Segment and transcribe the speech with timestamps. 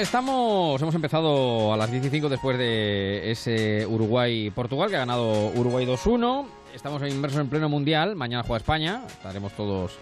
[0.00, 6.46] Estamos, hemos empezado a las 15 después de ese Uruguay-Portugal que ha ganado Uruguay 2-1.
[6.74, 8.16] Estamos inmersos en pleno mundial.
[8.16, 9.02] Mañana juega España.
[9.06, 9.98] Estaremos todos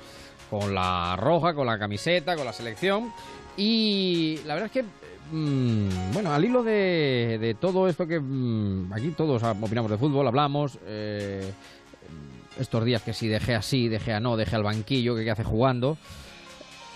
[0.48, 3.12] con la roja, con la camiseta, con la selección.
[3.57, 4.84] Y la verdad es que,
[5.33, 10.79] mm, bueno, al hilo de, todo esto que mm, aquí todos opinamos de fútbol, hablamos.
[10.87, 11.52] Eh,
[12.57, 15.99] estos días que si dejé así, dejé no, dejé al banquillo, que qué hace jugando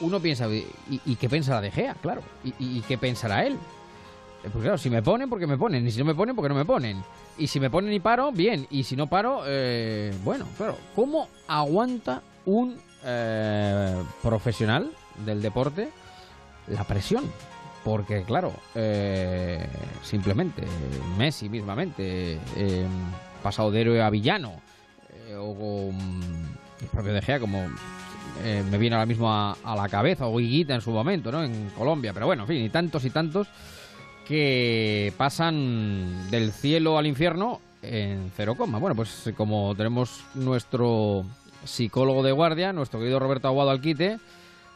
[0.02, 1.94] uno piensa, ¿y, qué pensará De Gea?
[1.94, 3.54] Claro, ¿Y, qué pensará él?
[4.44, 6.48] Eh, pues claro, si me ponen, porque me ponen, y si no me ponen, porque
[6.48, 7.02] no me ponen.
[7.38, 11.28] Y si me ponen y paro, bien, y si no paro, eh, bueno, claro, ¿cómo
[11.46, 14.90] aguanta un eh, profesional
[15.24, 15.88] del deporte
[16.66, 17.24] la presión?
[17.84, 18.52] Porque, claro,
[20.02, 20.62] simplemente,
[21.18, 22.38] Messi mismamente,
[23.42, 24.52] pasado de héroe a villano,
[25.36, 25.90] o
[26.80, 27.68] el propio De Gea como
[28.42, 31.42] eh, me viene ahora mismo a, la cabeza, o Higuita en su momento, ¿no?
[31.42, 33.48] En Colombia, pero bueno, en fin, y tantos y tantos
[34.26, 38.78] que pasan del cielo al infierno en cero coma.
[38.78, 41.24] Bueno, pues como tenemos nuestro
[41.64, 44.18] psicólogo de guardia, nuestro querido Roberto Aguado Alquite,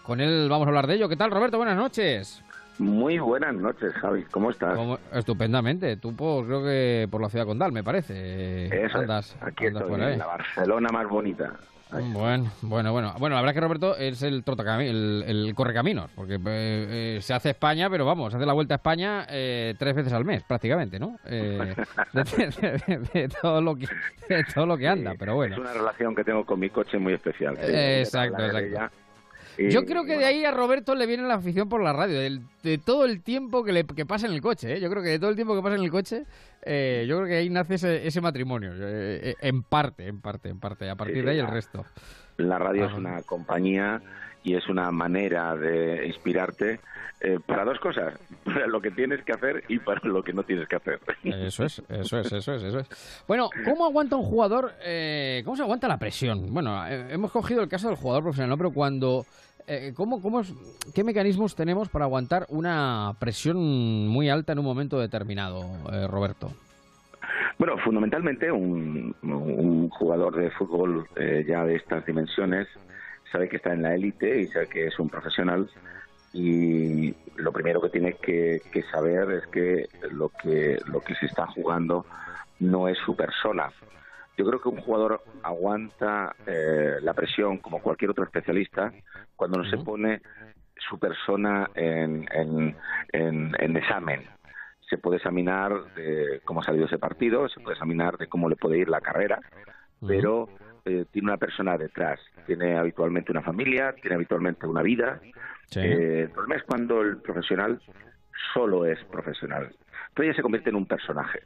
[0.03, 1.09] con él vamos a hablar de ello.
[1.09, 1.57] ¿Qué tal, Roberto?
[1.57, 2.43] Buenas noches.
[2.79, 4.25] Muy buenas noches, Javi.
[4.25, 4.79] ¿Cómo estás?
[5.13, 5.97] Estupendamente.
[5.97, 8.67] Tú, por, creo que por la ciudad condal, me parece.
[8.67, 8.99] Eso
[9.41, 11.55] Aquí estoy, en la Barcelona más bonita.
[11.91, 13.15] Bueno, bueno, bueno.
[13.19, 17.33] Bueno, la verdad es que Roberto es el el, el correcaminos, porque eh, eh, se
[17.33, 20.43] hace España, pero vamos, se hace la vuelta a España eh, tres veces al mes,
[20.43, 21.17] prácticamente, ¿no?
[21.25, 21.77] de,
[23.41, 23.87] todo lo que,
[24.55, 25.55] todo lo que anda, pero bueno.
[25.55, 27.57] Es una relación que tengo con mi coche muy especial.
[27.61, 29.06] exacto, exacto.
[29.59, 32.79] Yo creo que de ahí a Roberto le viene la afición por la radio, de,
[32.79, 34.75] todo el tiempo que, le, que pasa en el coche.
[34.75, 34.81] ¿eh?
[34.81, 36.25] Yo creo que de todo el tiempo que pasa en el coche,
[36.63, 40.91] eh, yo creo que ahí nace ese, matrimonio, eh, en parte, en parte, en parte.
[40.91, 41.85] A partir de ahí el resto.
[42.37, 44.03] La radio es una compañía
[44.47, 46.81] y es una manera de inspirarte
[47.47, 48.15] para dos cosas,
[48.45, 51.01] para lo que tienes que hacer y para lo que no tienes que hacer.
[51.25, 53.25] Eso es, eso es, eso es, eso es.
[53.27, 54.73] Bueno, ¿cómo aguanta un jugador,
[55.45, 56.53] cómo se aguanta la presión?
[56.53, 58.57] Bueno, hemos cogido el caso del jugador profesional, ¿no?
[58.57, 59.25] pero cuando
[59.69, 60.43] eh, ¿cómo, cómo
[60.95, 65.63] ¿qué mecanismos tenemos para aguantar una presión muy alta en un momento determinado,
[65.93, 66.53] eh, Roberto?
[67.59, 69.15] Bueno, fundamentalmente un,
[69.91, 72.69] jugador de fútbol eh, ya de estas dimensiones
[73.31, 75.69] sabe que está en la élite y sabe que es un profesional
[76.33, 81.27] y lo primero que tiene que, que, saber es que lo que lo que se
[81.27, 82.05] está jugando
[82.61, 83.71] no es su persona,
[84.37, 88.93] yo creo que un jugador aguanta eh, la presión como cualquier otro especialista
[89.35, 90.21] cuando no se pone
[90.77, 94.25] su persona en, en, examen.
[94.89, 98.57] Se puede examinar de cómo ha salido ese partido, se puede examinar de cómo le
[98.57, 99.41] puede ir la carrera,
[100.07, 100.49] pero
[100.87, 102.21] eh, tiene una persona detrás.
[102.47, 105.21] Tiene habitualmente una familia, tiene habitualmente una vida.
[105.75, 107.81] Eh, el problema es cuando el profesional
[108.55, 109.75] solo es profesional.
[110.09, 111.41] Entonces ya se convierte en un personaje.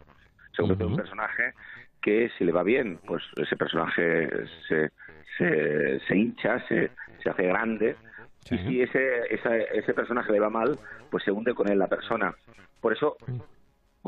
[0.52, 1.54] Se convierte en un personaje
[2.02, 4.28] que si le va bien, pues ese personaje
[4.68, 4.90] se,
[5.38, 6.90] se, hincha, se,
[7.22, 7.96] se hace grande,
[8.50, 10.78] y si ese, ese personaje le va mal,
[11.10, 12.34] pues se hunde con él la persona.
[12.80, 13.16] Por eso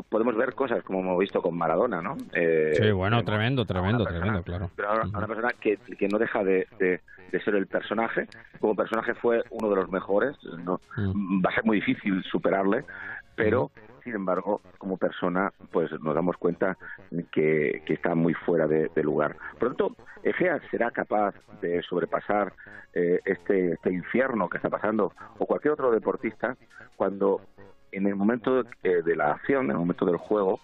[0.09, 2.17] podemos ver cosas como hemos visto con Maradona, ¿no?
[2.33, 4.69] Eh, sí, bueno, tremendo, tremendo, tremendo, claro.
[4.75, 6.99] Pero ahora, una persona que, que no deja de, de,
[7.43, 8.27] ser el personaje,
[8.59, 12.85] como personaje fue uno de los mejores, no va a ser muy difícil superarle,
[13.35, 13.71] pero
[14.03, 16.77] sin embargo, como persona, pues nos damos cuenta
[17.31, 19.35] que, está muy fuera de, lugar.
[19.53, 22.53] Por lo tanto, Egea será capaz de sobrepasar
[22.93, 26.55] eh, este, este infierno que está pasando, o cualquier otro deportista,
[26.95, 27.41] cuando
[27.93, 30.59] en el momento de, de la acción, en el momento del juego,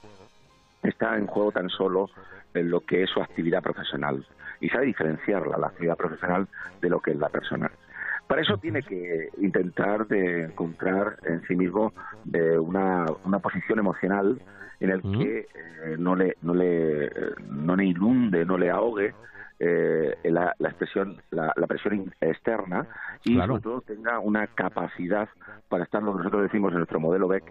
[0.84, 2.10] está en juego tan solo
[2.54, 4.26] en lo que es su actividad profesional
[4.60, 6.48] y sabe diferenciarla, la actividad profesional,
[6.82, 7.72] de lo que es la personal.
[8.28, 11.94] Para eso tiene que intentar de encontrar en sí mismo
[12.26, 14.40] de una, una posición emocional
[14.80, 17.10] en el que eh, no le no le
[17.50, 19.14] no le inunde, no le ahogue
[19.60, 22.88] eh, la, la, expresión, la, presión externa
[23.24, 25.28] y sobre todo tenga una capacidad
[25.68, 27.44] para estar lo que nosotros decimos en nuestro modelo BEC,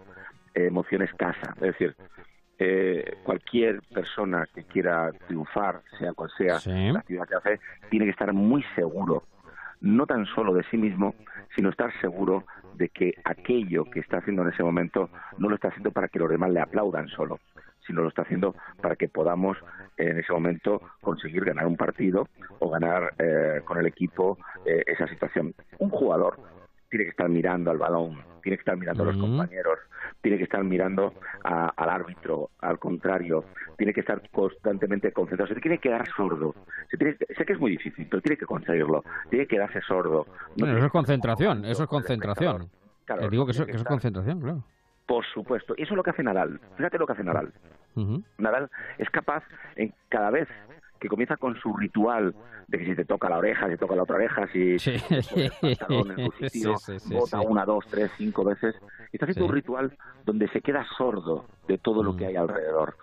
[0.55, 1.53] emoción escasa.
[1.55, 1.95] Es decir,
[2.57, 7.59] eh, cualquier persona que quiera triunfar, sea cual sea la actividad que hace,
[7.89, 9.23] tiene que estar muy seguro
[9.81, 11.15] no tan solo de sí mismo,
[11.55, 12.43] sino estar seguro
[12.75, 16.19] de que aquello que está haciendo en ese momento no lo está haciendo para que
[16.19, 17.39] los demás le aplaudan solo,
[17.89, 19.57] sino lo está haciendo para que podamos
[19.97, 22.27] en ese momento conseguir ganar un partido
[22.59, 25.55] o ganar eh, con el equipo eh, esa situación.
[25.79, 26.39] Un jugador
[26.89, 29.79] tiene que estar mirando al balón, tiene que estar mirando a los compañeros,
[30.21, 31.13] tiene que estar mirando
[31.43, 33.45] al árbitro, al contrario,
[33.75, 36.53] tiene que estar constantemente concentrado, se tiene que quedar sordo.
[36.89, 40.27] sé que es muy difícil, pero tiene que conseguirlo, tiene que quedarse sordo.
[40.55, 42.69] eso es concentración, eso es concentración.
[43.05, 44.63] Claro, digo que eso, que es concentración, claro.
[45.09, 45.73] Por supuesto.
[45.75, 46.59] Y eso es lo que hace Nadal.
[46.77, 47.51] Fíjate lo que hace Nadal.
[48.37, 49.43] Nadal es capaz
[49.75, 50.47] en cada vez
[50.99, 52.35] que comienza con su ritual
[52.67, 54.91] de que si te toca la oreja, si te toca la otra oreja, si sí.
[57.09, 58.75] bota una, dos, tres, cinco veces.
[59.11, 62.95] Está haciendo un ritual donde se queda sordo de todo lo que hay alrededor.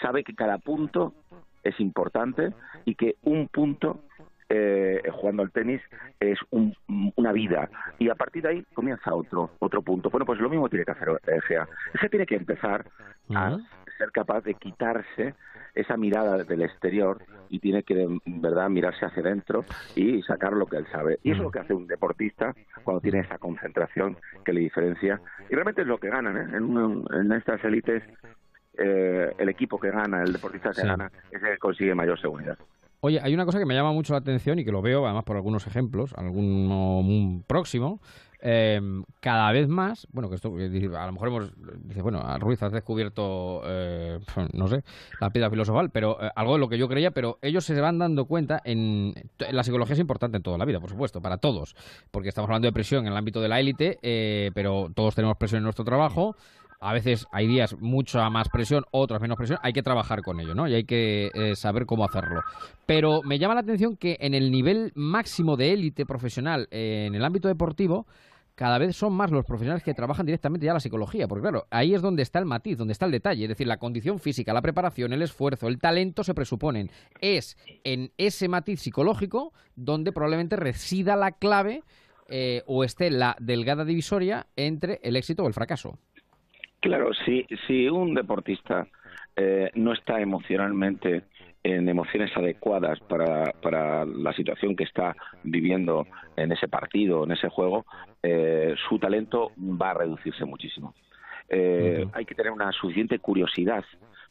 [0.00, 1.14] Sabe que cada punto
[1.62, 2.52] es importante
[2.84, 4.00] y que un punto
[4.48, 5.80] eh, jugando al tenis
[6.20, 10.10] es una vida y a partir de ahí comienza otro otro punto.
[10.10, 11.66] Bueno, pues lo mismo tiene que hacer Egea.
[11.94, 12.84] Egea tiene que empezar
[13.34, 13.56] a
[14.02, 15.34] ser capaz de quitarse
[15.74, 19.64] esa mirada del exterior y tiene que, en verdad, mirarse hacia adentro
[19.94, 21.18] y sacar lo que él sabe.
[21.22, 25.20] Y eso es lo que hace un deportista cuando tiene esa concentración que le diferencia.
[25.48, 26.56] Y realmente es lo que ganan, ¿eh?
[26.56, 28.02] En, estas élites,
[28.76, 32.58] eh, el equipo que gana, el deportista que gana, es el que consigue mayor seguridad.
[33.00, 35.24] Oye, hay una cosa que me llama mucho la atención y que lo veo además
[35.24, 38.00] por algunos ejemplos, algún próximo,
[38.42, 38.80] eh,
[39.20, 41.52] cada vez más, bueno, que esto a lo mejor hemos,
[41.84, 44.18] dice, bueno, Ruiz has descubierto, eh,
[44.52, 44.82] no sé,
[45.20, 47.98] la piedra filosofal, pero eh, algo de lo que yo creía, pero ellos se van
[47.98, 49.14] dando cuenta en,
[49.50, 51.76] la psicología es importante en toda la vida, por supuesto, para todos,
[52.10, 55.36] porque estamos hablando de presión en el ámbito de la élite, eh, pero todos tenemos
[55.36, 56.34] presión en nuestro trabajo,
[56.82, 60.54] a veces hay días mucha más presión, otras menos presión, hay que trabajar con ello,
[60.54, 60.66] ¿no?
[60.66, 62.42] Y hay que eh, saber cómo hacerlo.
[62.86, 67.24] Pero me llama la atención que en el nivel máximo de élite profesional, en el
[67.24, 68.06] ámbito deportivo,
[68.54, 71.94] cada vez son más los profesionales que trabajan directamente ya la psicología, porque claro, ahí
[71.94, 74.60] es donde está el matiz, donde está el detalle, es decir, la condición física, la
[74.60, 76.90] preparación, el esfuerzo, el talento se presuponen.
[77.20, 81.82] Es en ese matiz psicológico donde probablemente resida la clave
[82.28, 85.98] eh, o esté la delgada divisoria entre el éxito o el fracaso.
[86.82, 88.86] Claro, si, si un deportista
[89.36, 91.22] eh, no está emocionalmente
[91.62, 95.14] en emociones adecuadas para, para la situación que está
[95.44, 97.86] viviendo en ese partido, en ese juego,
[98.20, 100.92] eh, su talento va a reducirse muchísimo.
[101.48, 103.84] Eh, hay que tener una suficiente curiosidad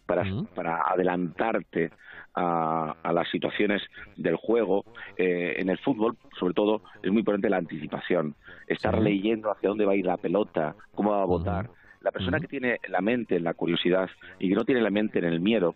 [0.05, 1.91] para, para adelantarte
[2.33, 3.81] a, a, las situaciones
[4.17, 4.83] del juego.
[5.15, 8.35] Eh, en el fútbol, sobre todo, es muy importante la anticipación.
[8.67, 11.69] Estar leyendo hacia dónde va a ir la pelota, cómo va a votar.
[12.01, 14.09] La persona que tiene la mente en la curiosidad
[14.39, 15.75] y que no tiene la mente en el miedo,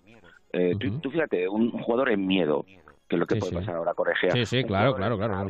[0.52, 2.66] eh, tú, fíjate, un jugador en miedo,
[3.08, 4.32] que es lo que puede pasar ahora con Egea.
[4.32, 5.48] Sí, sí, claro, claro, claro.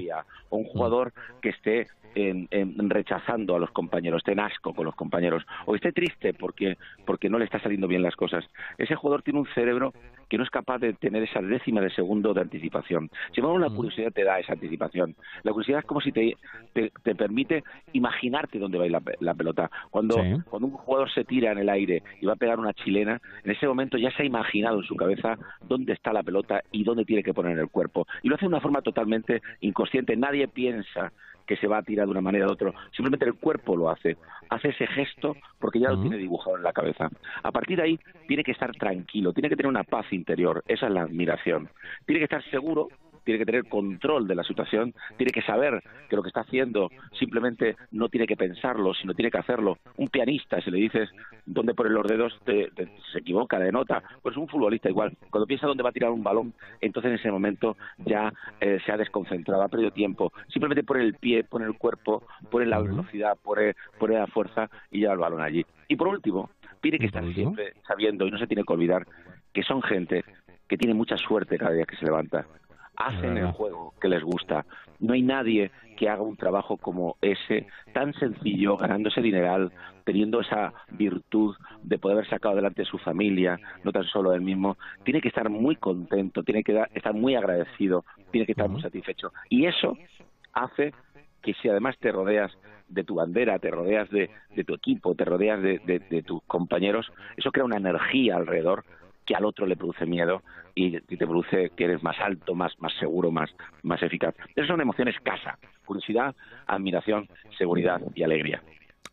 [0.50, 5.46] O un jugador que esté rechazando a los compañeros, esté en asco con los compañeros,
[5.66, 8.46] o esté triste porque, porque no le está saliendo bien las cosas.
[8.78, 9.94] Ese jugador tiene un cerebro
[10.30, 13.10] que no es capaz de tener esa décima de segundo de anticipación.
[13.34, 15.16] Si embargo, la curiosidad te da esa anticipación.
[15.44, 16.38] La curiosidad es como si te,
[16.74, 17.64] te, permite
[17.94, 19.70] imaginarte dónde va a ir la, pelota.
[19.90, 20.16] Cuando,
[20.50, 23.52] cuando un jugador se tira en el aire y va a pegar una chilena, en
[23.52, 25.38] ese momento ya se ha imaginado en su cabeza
[25.68, 28.08] dónde está la pelota y dónde tiene que poner el cuerpo.
[28.24, 30.16] Y lo hace de una forma totalmente inconsciente.
[30.16, 31.12] Nadie piensa
[31.46, 32.72] que se va a tirar de una manera u otra.
[32.96, 34.18] Simplemente el cuerpo lo hace.
[34.50, 37.10] Hace ese gesto porque ya lo tiene dibujado en la cabeza.
[37.44, 40.64] A partir de ahí tiene que estar tranquilo, tiene que tener una paz interior.
[40.68, 41.70] Esa es la admiración.
[42.06, 42.90] Tiene que estar seguro
[43.26, 46.90] tiene que tener control de la situación, tiene que saber que lo que está haciendo
[47.20, 49.80] simplemente no tiene que pensarlo, sino tiene que hacerlo.
[49.98, 51.10] Un pianista, si le dices
[51.46, 54.02] dónde pone los dedos, se equivoca de nota.
[54.22, 55.18] Pues un futbolista igual.
[55.30, 58.92] Cuando piensa dónde va a tirar un balón, entonces en ese momento ya eh, se
[58.92, 60.32] ha desconcentrado, ha perdido tiempo.
[60.50, 65.00] Simplemente pone el pie, pone el cuerpo, pone la velocidad, pone, pone la fuerza y
[65.00, 65.66] lleva el balón allí.
[65.88, 66.52] Y por último,
[66.82, 69.08] tiene que estar siempre sabiendo, y no se tiene que olvidar,
[69.54, 70.24] que son gente
[70.68, 72.46] que tiene mucha suerte cada día que se levanta
[72.98, 74.66] hacen el juego que les gusta.
[75.00, 79.72] No hay nadie que haga un trabajo como ese, tan sencillo, ganándose dineral,
[80.04, 84.42] teniendo esa virtud de poder haber sacado adelante a su familia, no tan solo él
[84.42, 84.78] mismo.
[85.04, 89.32] Tiene que estar muy contento, tiene que estar muy agradecido, tiene que estar muy satisfecho.
[89.50, 89.98] Y eso
[90.54, 90.94] hace
[91.42, 92.52] que si además te rodeas
[92.88, 94.30] de tu bandera, te rodeas de,
[94.66, 98.84] tu equipo, te rodeas de tus compañeros, eso crea una energía alrededor
[99.26, 102.94] que al otro le produce miedo y, te produce que eres más alto, más, más
[103.00, 103.50] seguro, más,
[103.84, 104.36] más eficaz.
[104.56, 106.36] Esas son emociones casa, curiosidad,
[106.68, 107.28] admiración,
[107.58, 108.62] seguridad y alegría.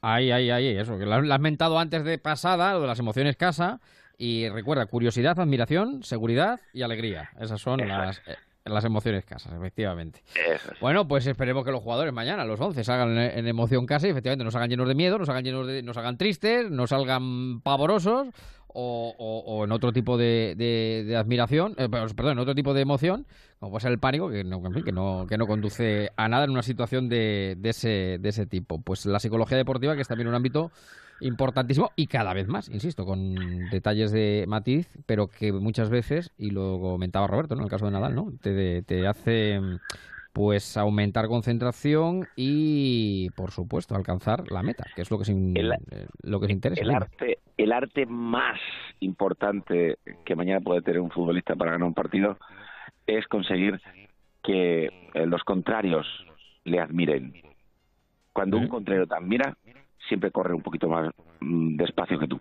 [0.01, 3.37] Ay, ay, ay, eso, que lo has mentado antes de pasada, lo de las emociones
[3.37, 3.81] casa,
[4.19, 7.31] y recuerda, curiosidad, admiración, seguridad y alegría.
[7.41, 8.19] Esas son las...
[8.29, 10.23] Eh, las emociones casas, efectivamente.
[10.81, 14.45] Bueno, pues esperemos que los jugadores mañana, los 11, salgan en emoción casa y efectivamente
[14.45, 18.29] nos hagan llenos de miedo, nos hagan llenos de, nos hagan tristes, nos salgan pavorosos
[18.75, 23.27] o, en otro tipo de, de, admiración, eh, perdón, en otro tipo de emoción,
[23.59, 26.51] como puede ser el pánico, que no, que no, que no conduce a nada en
[26.51, 28.81] una situación de, de, ese, de ese tipo.
[28.81, 30.71] Pues la psicología deportiva, que es también un ámbito
[31.21, 33.35] importantísimo y cada vez más, insisto, con
[33.71, 37.63] detalles de matiz, pero que muchas veces, y lo comentaba Roberto, ¿no?
[37.63, 38.33] En el caso de Nadal, ¿no?
[38.41, 39.61] Te, te hace
[40.33, 46.07] pues aumentar concentración y, por supuesto, alcanzar la meta, que es lo que, se, eh,
[46.23, 46.83] lo que interesa.
[46.83, 48.59] El arte, el arte más
[49.01, 52.39] importante que mañana puede tener un futbolista para ganar un partido
[53.07, 53.81] es conseguir
[54.43, 56.07] que eh, los contrarios
[56.65, 57.35] le admiren.
[58.33, 59.57] Cuando un contrario te admira,
[60.09, 62.41] siempre corre un poquito más mm, despacio que tú.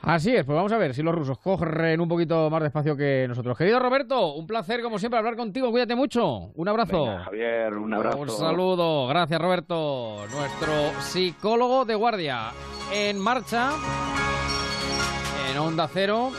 [0.00, 3.26] Así es, pues vamos a ver si los rusos corren un poquito más despacio que
[3.28, 3.56] nosotros.
[3.56, 6.50] Querido Roberto, un placer como siempre hablar contigo, cuídate mucho.
[6.54, 7.06] Un abrazo.
[7.24, 8.18] Javier, un abrazo.
[8.18, 12.50] Un saludo, gracias Roberto, nuestro psicólogo de guardia.
[12.92, 13.70] En marcha,
[15.50, 16.30] en Onda Cero.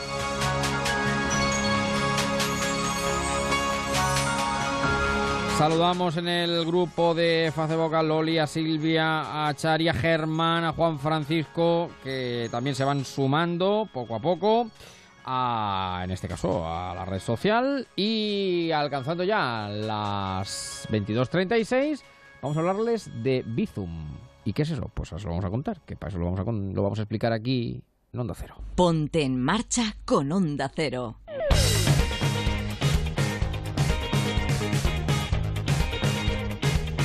[5.58, 10.72] Saludamos en el grupo de Facebook a Loli, a Silvia, a Chari, a Germán, a
[10.72, 14.70] Juan Francisco, que también se van sumando poco a poco,
[15.24, 17.88] a, en este caso a la red social.
[17.96, 22.02] Y alcanzando ya las 22.36,
[22.40, 24.06] vamos a hablarles de Bizum.
[24.44, 24.88] ¿Y qué es eso?
[24.94, 27.02] Pues eso lo vamos a contar, que para eso lo vamos a, lo vamos a
[27.02, 28.54] explicar aquí en Onda Cero.
[28.76, 31.16] Ponte en marcha con Onda Cero.